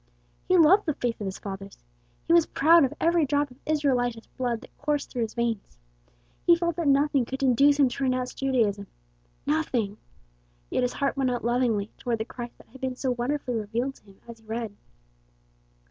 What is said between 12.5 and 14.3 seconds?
that had been so wonderfully revealed to him